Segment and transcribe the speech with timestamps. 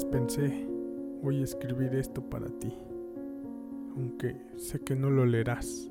[0.00, 0.66] pensé,
[1.22, 2.72] voy a escribir esto para ti,
[3.94, 5.90] aunque sé que no lo leerás.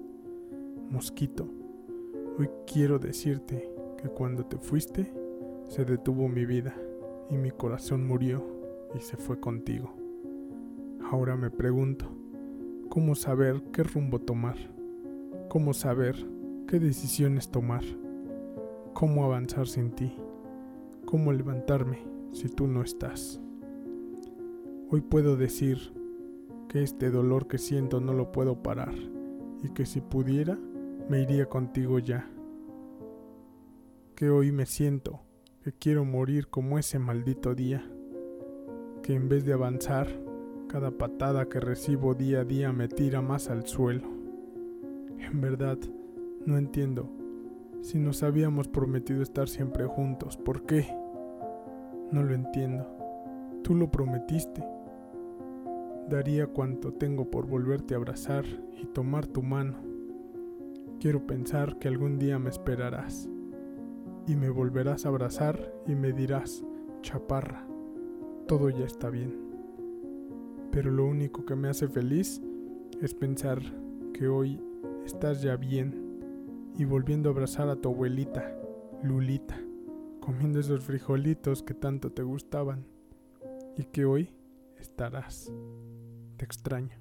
[0.89, 1.47] Mosquito,
[2.39, 3.71] hoy quiero decirte
[4.01, 5.13] que cuando te fuiste,
[5.67, 6.75] se detuvo mi vida
[7.29, 8.43] y mi corazón murió
[8.95, 9.93] y se fue contigo.
[11.11, 12.07] Ahora me pregunto,
[12.89, 14.57] ¿cómo saber qué rumbo tomar?
[15.47, 16.15] ¿Cómo saber
[16.67, 17.83] qué decisiones tomar?
[18.93, 20.11] ¿Cómo avanzar sin ti?
[21.05, 21.99] ¿Cómo levantarme
[22.31, 23.39] si tú no estás?
[24.93, 25.93] Hoy puedo decir
[26.67, 28.93] que este dolor que siento no lo puedo parar
[29.63, 30.59] y que si pudiera
[31.07, 32.29] me iría contigo ya.
[34.15, 35.21] Que hoy me siento
[35.63, 37.89] que quiero morir como ese maldito día.
[39.01, 40.09] Que en vez de avanzar,
[40.67, 44.09] cada patada que recibo día a día me tira más al suelo.
[45.19, 45.77] En verdad,
[46.45, 47.09] no entiendo.
[47.79, 50.93] Si nos habíamos prometido estar siempre juntos, ¿por qué?
[52.11, 52.85] No lo entiendo.
[53.63, 54.80] Tú lo prometiste.
[56.11, 58.43] Daría cuanto tengo por volverte a abrazar
[58.77, 59.77] y tomar tu mano.
[60.99, 63.29] Quiero pensar que algún día me esperarás
[64.27, 66.65] y me volverás a abrazar y me dirás,
[67.01, 67.65] chaparra,
[68.45, 69.33] todo ya está bien.
[70.69, 72.41] Pero lo único que me hace feliz
[73.01, 73.61] es pensar
[74.13, 74.61] que hoy
[75.05, 76.19] estás ya bien
[76.77, 78.53] y volviendo a abrazar a tu abuelita,
[79.01, 79.57] Lulita,
[80.19, 82.83] comiendo esos frijolitos que tanto te gustaban
[83.77, 84.33] y que hoy
[86.37, 87.00] Te extraño.